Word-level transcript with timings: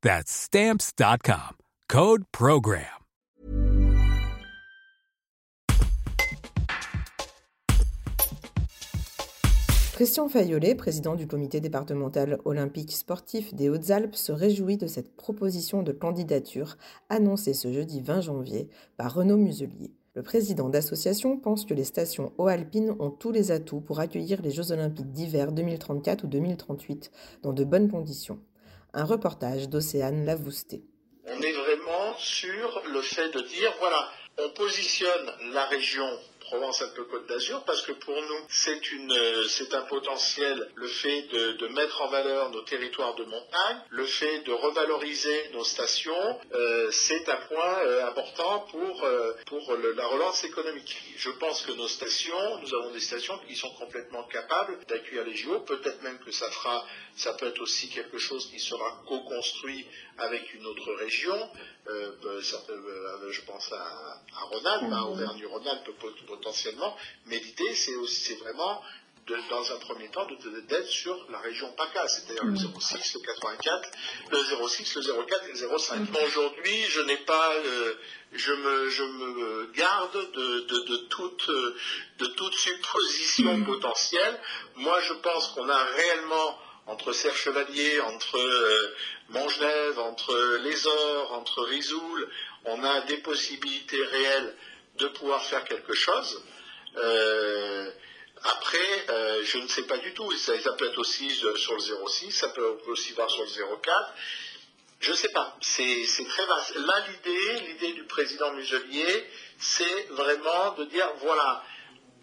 That's 0.00 0.30
stamps.com. 0.30 1.56
Code 1.88 2.22
program. 2.30 2.84
Christian 9.94 10.28
Fayolet, 10.28 10.76
président 10.76 11.16
du 11.16 11.26
comité 11.26 11.60
départemental 11.60 12.38
olympique 12.44 12.92
sportif 12.92 13.52
des 13.52 13.68
Hautes-Alpes, 13.68 14.14
se 14.14 14.30
réjouit 14.30 14.76
de 14.76 14.86
cette 14.86 15.16
proposition 15.16 15.82
de 15.82 15.90
candidature 15.90 16.76
annoncée 17.08 17.52
ce 17.52 17.72
jeudi 17.72 18.00
20 18.00 18.20
janvier 18.20 18.68
par 18.96 19.14
Renaud 19.14 19.36
Muselier. 19.36 19.90
Le 20.14 20.22
président 20.22 20.68
d'association 20.68 21.36
pense 21.36 21.64
que 21.64 21.74
les 21.74 21.82
stations 21.82 22.32
haut-alpines 22.38 22.94
ont 23.00 23.10
tous 23.10 23.32
les 23.32 23.50
atouts 23.50 23.80
pour 23.80 23.98
accueillir 23.98 24.40
les 24.42 24.52
Jeux 24.52 24.70
olympiques 24.70 25.10
d'hiver 25.10 25.50
2034 25.50 26.22
ou 26.22 26.28
2038 26.28 27.10
dans 27.42 27.52
de 27.52 27.64
bonnes 27.64 27.90
conditions. 27.90 28.38
Un 28.98 29.04
reportage 29.04 29.68
d'Océane 29.68 30.24
Lavousté. 30.24 30.82
On 31.24 31.40
est 31.40 31.52
vraiment 31.52 32.16
sur 32.18 32.82
le 32.92 33.00
fait 33.00 33.30
de 33.30 33.42
dire, 33.42 33.72
voilà, 33.78 34.10
on 34.38 34.50
positionne 34.50 35.30
la 35.52 35.66
région 35.66 36.08
Provence-Alpes-Côte 36.48 37.26
d'Azur 37.28 37.62
parce 37.64 37.82
que 37.82 37.92
pour 37.92 38.14
nous 38.14 38.40
c'est 38.48 38.92
une 38.92 39.14
c'est 39.48 39.74
un 39.74 39.82
potentiel 39.82 40.68
le 40.74 40.88
fait 40.88 41.22
de, 41.28 41.68
mettre 41.68 42.00
en 42.00 42.08
valeur 42.08 42.50
nos 42.50 42.62
territoires 42.62 43.14
de 43.14 43.24
montagne 43.24 43.78
le 43.90 44.06
fait 44.06 44.40
de 44.40 44.52
revaloriser 44.52 45.50
nos 45.52 45.64
stations 45.64 46.40
euh, 46.54 46.90
c'est 46.90 47.28
un 47.28 47.36
point 47.36 47.78
euh, 47.84 48.08
important 48.08 48.66
pour 48.70 49.04
euh, 49.04 49.32
pour 49.46 49.76
la 49.76 50.06
relance 50.06 50.42
économique. 50.44 50.96
Je 51.16 51.30
pense 51.30 51.62
que 51.62 51.72
nos 51.72 51.88
stations 51.88 52.58
nous 52.62 52.74
avons 52.74 52.90
des 52.92 53.00
stations 53.00 53.38
qui 53.46 53.54
sont 53.54 53.70
complètement 53.74 54.22
capables 54.24 54.78
d'accueillir 54.88 55.24
les 55.24 55.36
JO 55.36 55.60
peut-être 55.60 56.02
même 56.02 56.18
que 56.24 56.32
ça 56.32 56.50
fera 56.50 56.86
ça 57.16 57.34
peut 57.34 57.48
être 57.48 57.60
aussi 57.60 57.88
quelque 57.90 58.18
chose 58.18 58.48
qui 58.50 58.58
sera 58.58 59.02
co-construit 59.06 59.86
avec 60.16 60.54
une 60.54 60.66
autre 60.66 60.92
région. 60.94 61.38
Bah, 61.86 62.30
je 63.30 63.40
pense 63.42 63.72
à, 63.72 64.20
à 64.36 64.44
Rhône-Alpes, 64.50 64.92
à 64.92 65.00
mmh. 65.00 65.12
Auvergne-Rhône-Alpes 65.12 65.90
potentiellement, 66.38 66.96
mais 67.26 67.38
l'idée 67.38 67.74
c'est 67.74 67.96
aussi 67.96 68.34
vraiment 68.36 68.82
dans 69.50 69.72
un 69.72 69.78
premier 69.78 70.08
temps 70.08 70.26
d'être 70.68 70.86
sur 70.86 71.26
la 71.30 71.38
région 71.38 71.70
PACA, 71.72 72.06
c'est-à-dire 72.08 72.44
le 72.44 72.56
06, 72.56 73.14
le 73.14 73.20
84, 73.20 73.90
le 74.30 74.68
06, 74.68 74.94
le 74.96 75.22
04 75.24 75.44
et 75.44 75.52
le 75.52 75.78
05. 75.78 76.00
Aujourd'hui, 76.24 76.82
je 76.88 77.00
n'ai 77.02 77.16
pas, 77.18 77.54
euh, 77.54 77.94
je, 78.32 78.52
me, 78.52 78.88
je 78.88 79.02
me 79.02 79.72
garde 79.72 80.32
de, 80.32 80.60
de, 80.60 80.96
toute, 81.08 81.50
de 82.18 82.26
toute 82.26 82.54
supposition 82.54 83.64
potentielle. 83.64 84.40
Moi, 84.76 84.98
je 85.02 85.12
pense 85.14 85.48
qu'on 85.48 85.68
a 85.68 85.84
réellement 85.84 86.58
entre 86.86 87.12
Serre 87.12 87.36
Chevalier, 87.36 88.00
entre 88.00 88.38
euh, 88.38 88.94
entre 89.98 90.58
Les 90.64 90.86
Ors, 90.86 91.32
entre 91.34 91.62
Risoul, 91.64 92.28
on 92.64 92.82
a 92.82 93.02
des 93.02 93.18
possibilités 93.18 94.02
réelles 94.02 94.54
de 94.98 95.08
pouvoir 95.08 95.42
faire 95.44 95.64
quelque 95.64 95.94
chose. 95.94 96.42
Euh, 96.96 97.90
après, 98.42 99.04
euh, 99.10 99.42
je 99.44 99.58
ne 99.58 99.68
sais 99.68 99.82
pas 99.82 99.98
du 99.98 100.12
tout. 100.14 100.30
Ça, 100.36 100.52
peut 100.78 100.86
être 100.86 100.98
aussi 100.98 101.30
sur 101.30 101.50
le 101.74 102.08
06, 102.08 102.32
ça 102.32 102.48
peut 102.48 102.78
aussi 102.86 103.12
voir 103.12 103.30
sur 103.30 103.42
le 103.42 103.76
04. 103.82 104.14
Je 105.00 105.10
ne 105.10 105.16
sais 105.16 105.28
pas. 105.30 105.56
C'est 105.60 106.06
très 106.28 106.46
vaste. 106.46 106.74
Là, 106.74 106.94
l'idée, 107.08 107.60
l'idée 107.66 107.92
du 107.92 108.04
président 108.04 108.52
Muselier, 108.52 109.26
c'est 109.58 110.08
vraiment 110.10 110.72
de 110.72 110.84
dire 110.84 111.08
voilà, 111.20 111.64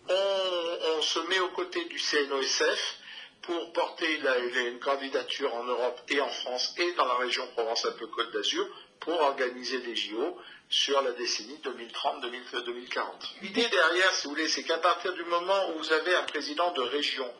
on, 0.09 1.01
se 1.01 1.19
met 1.27 1.39
aux 1.39 1.49
côtés 1.49 1.85
du 1.85 1.99
CNOSF 1.99 2.97
pour 3.45 3.73
porter 3.73 4.19
une 4.67 4.79
candidature 4.79 5.53
en 5.53 5.63
Europe 5.63 6.01
et 6.09 6.19
en 6.19 6.29
France 6.29 6.73
et 6.77 6.93
dans 6.93 7.05
la 7.05 7.15
région 7.15 7.47
Provence-Alpes-Côte 7.53 8.31
d'Azur 8.31 8.67
pour 8.99 9.19
organiser 9.21 9.79
des 9.79 9.95
JO 9.95 10.37
sur 10.69 11.01
la 11.01 11.11
décennie 11.11 11.59
2030-2040. 11.63 13.03
L'idée 13.43 13.67
derrière, 13.67 14.11
si 14.13 14.23
vous 14.23 14.31
voulez, 14.31 14.47
c'est 14.47 14.63
qu'à 14.63 14.79
partir 14.79 15.13
du 15.13 15.23
moment 15.25 15.69
où 15.69 15.77
vous 15.77 15.93
avez 15.93 16.15
un 16.15 16.23
président 16.23 16.71
de 16.73 16.81
région 16.81 17.31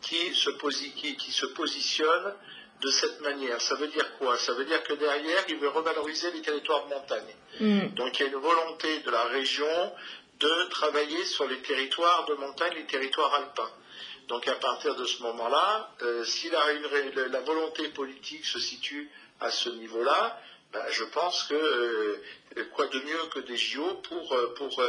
qui 0.00 0.34
se, 0.34 0.50
positionne 0.50 2.34
de 2.80 2.90
cette 2.90 3.20
manière, 3.20 3.60
ça 3.60 3.76
veut 3.76 3.86
dire 3.86 4.18
quoi? 4.18 4.36
Ça 4.38 4.54
veut 4.54 4.64
dire 4.64 4.82
que 4.82 4.94
derrière, 4.94 5.44
il 5.48 5.58
veut 5.58 5.68
revaloriser 5.68 6.32
les 6.32 6.42
territoires 6.42 6.84
de 6.86 6.94
montagne. 6.94 7.36
Mm. 7.60 7.94
Donc 7.94 8.18
il 8.18 8.22
y 8.22 8.24
a 8.26 8.28
une 8.32 8.40
volonté 8.40 8.98
de 8.98 9.10
la 9.10 9.24
région 9.24 9.92
de 10.40 10.68
travailler 10.70 11.24
sur 11.24 11.46
les 11.46 11.58
territoires 11.58 12.24
de 12.26 12.34
montagne, 12.34 12.72
les 12.74 12.86
territoires 12.86 13.32
alpins. 13.34 13.70
Donc 14.28 14.46
à 14.48 14.54
partir 14.54 14.94
de 14.96 15.04
ce 15.04 15.22
moment-là, 15.22 15.90
euh, 16.02 16.24
si 16.24 16.50
la, 16.50 17.40
volonté 17.40 17.88
politique 17.88 18.44
se 18.44 18.58
situe 18.58 19.10
à 19.40 19.50
ce 19.50 19.68
niveau-là, 19.70 20.40
ben, 20.72 20.84
je 20.90 21.04
pense 21.04 21.44
que 21.44 21.54
euh, 21.54 22.64
quoi 22.74 22.86
de 22.86 22.98
mieux 23.00 23.26
que 23.34 23.40
des 23.40 23.56
JO 23.56 23.94
pour, 24.08 24.32
euh, 24.32 24.54
pour 24.56 24.82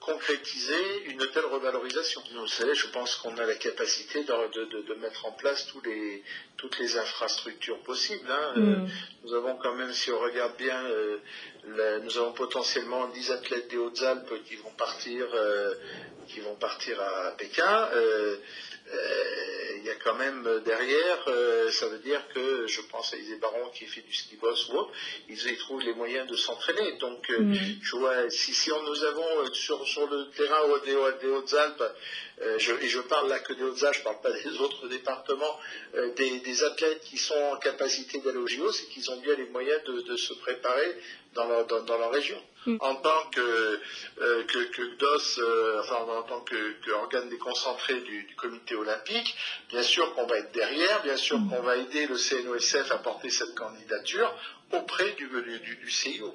concrétiser 0.00 1.04
une 1.06 1.24
telle 1.28 1.46
revalorisation. 1.46 2.22
Vous 2.34 2.46
savez, 2.48 2.74
je 2.74 2.88
pense 2.88 3.16
qu'on 3.16 3.36
a 3.38 3.46
la 3.46 3.54
capacité 3.54 4.24
de, 4.24 4.94
mettre 4.94 5.26
en 5.26 5.32
place 5.32 5.66
tous 5.66 5.80
les, 5.82 6.22
toutes 6.56 6.78
les 6.78 6.96
infrastructures 6.96 7.78
possibles. 7.82 8.30
Hein. 8.30 8.52
Mm. 8.56 8.88
nous 9.24 9.34
avons 9.34 9.56
quand 9.56 9.74
même, 9.74 9.92
si 9.92 10.10
on 10.10 10.18
regarde 10.18 10.56
bien, 10.56 10.82
nous 12.02 12.18
avons 12.18 12.32
potentiellement 12.32 13.06
10 13.08 13.30
athlètes 13.30 13.68
des 13.68 13.76
Hautes-Alpes 13.76 14.42
qui 14.44 14.56
vont 14.56 14.72
partir 14.72 15.26
qui 16.30 16.40
vont 16.40 16.54
partir 16.54 17.00
à 17.00 17.32
Pékin, 17.32 17.88
euh, 17.94 18.36
euh, 18.92 19.76
il 19.78 19.84
y 19.84 19.90
a 19.90 19.94
quand 19.96 20.14
même 20.14 20.62
derrière, 20.64 21.24
euh, 21.28 21.70
ça 21.70 21.88
veut 21.88 21.98
dire 21.98 22.22
que 22.34 22.66
je 22.66 22.80
pense 22.82 23.12
à 23.12 23.16
Isée 23.16 23.36
Baron 23.36 23.70
qui 23.74 23.86
fait 23.86 24.02
du 24.02 24.12
ski 24.12 24.36
boss 24.36 24.68
ou 24.68 24.76
autre, 24.76 24.92
ils 25.28 25.46
y 25.48 25.56
trouvent 25.56 25.82
les 25.82 25.94
moyens 25.94 26.28
de 26.28 26.36
s'entraîner. 26.36 26.92
Donc, 26.98 27.28
mm. 27.28 27.54
je 27.82 27.96
vois, 27.96 28.30
si, 28.30 28.54
si 28.54 28.70
nous 28.70 29.04
avons 29.04 29.50
sur, 29.60 29.86
sur 29.86 30.06
le 30.08 30.30
terrain 30.30 30.58
des, 30.84 31.28
Hautes-Alpes, 31.28 31.84
et 32.40 32.88
je 32.88 33.00
parle 33.00 33.28
là 33.28 33.38
que 33.38 33.52
des 33.52 33.62
Hautes-Alpes, 33.62 33.94
je 33.94 34.00
ne 34.00 34.04
parle 34.04 34.20
pas 34.20 34.32
des 34.32 34.56
autres 34.60 34.88
départements, 34.88 35.58
des, 36.16 36.64
athlètes 36.64 37.02
qui 37.02 37.16
sont 37.16 37.40
en 37.52 37.56
capacité 37.56 38.18
d'aller 38.18 38.38
au 38.38 38.46
JO, 38.46 38.72
c'est 38.72 38.86
qu'ils 38.86 39.10
ont 39.10 39.20
bien 39.20 39.34
les 39.36 39.46
moyens 39.46 39.82
de, 39.84 40.16
se 40.16 40.34
préparer 40.34 40.96
dans 41.34 41.46
leur, 41.46 41.66
dans, 41.66 41.98
leur 41.98 42.10
région. 42.10 42.40
Mm. 42.66 42.76
En 42.80 42.94
tant 42.96 43.30
que, 43.30 43.80
que, 44.18 44.96
DOS, 44.96 45.40
enfin 45.80 45.96
en 45.96 46.22
tant 46.22 46.44
qu'organe 46.44 47.28
déconcentré 47.28 48.00
du, 48.00 48.24
du 48.24 48.34
comité 48.36 48.74
olympique. 48.74 49.34
Bien 49.68 49.82
sûr 49.82 50.14
qu'on 50.14 50.26
va 50.26 50.38
être 50.38 50.52
derrière, 50.52 51.02
bien 51.02 51.16
sûr 51.16 51.38
qu'on 51.48 51.62
va 51.62 51.76
aider 51.76 52.06
le 52.06 52.16
CNOSF 52.16 52.90
à 52.92 52.98
porter 52.98 53.30
cette 53.30 53.54
candidature 53.54 54.34
auprès 54.72 55.12
du, 55.12 55.28
du, 55.28 55.76
du 55.76 55.90
CIO. 55.90 56.34